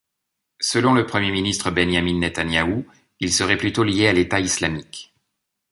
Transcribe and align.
Selon 0.59 0.95
le 0.95 1.05
Premier 1.05 1.29
ministre 1.29 1.69
Benyamin 1.69 2.17
Netanyahou, 2.17 2.87
il 3.19 3.31
serait 3.31 3.55
plutôt 3.59 3.83
lié 3.83 4.07
à 4.07 4.13
l'État 4.13 4.39
islamique. 4.39 5.13